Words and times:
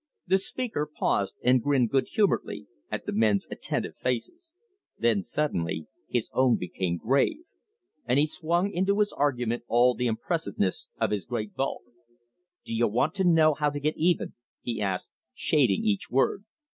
The 0.25 0.39
speaker 0.39 0.87
paused 0.91 1.35
and 1.43 1.61
grinned 1.61 1.91
good 1.91 2.07
humoredly 2.07 2.65
at 2.91 3.05
the 3.05 3.11
men's 3.11 3.45
attentive 3.51 3.95
faces. 3.97 4.51
Then 4.97 5.21
suddenly 5.21 5.85
his 6.09 6.31
own 6.33 6.55
became 6.57 6.97
grave, 6.97 7.41
and 8.07 8.17
he 8.17 8.25
swung 8.25 8.71
into 8.71 8.97
his 8.97 9.13
argument 9.13 9.61
all 9.67 9.93
the 9.93 10.07
impressiveness 10.07 10.89
of 10.99 11.11
his 11.11 11.27
great 11.27 11.53
bulk, 11.53 11.83
"Do 12.65 12.73
you 12.73 12.87
want 12.87 13.13
to 13.13 13.23
know 13.23 13.53
how 13.53 13.69
to 13.69 13.79
get 13.79 13.93
even?" 13.95 14.33
he 14.63 14.81
asked, 14.81 15.11
shading 15.35 15.83
each 15.83 16.09
word. 16.09 16.45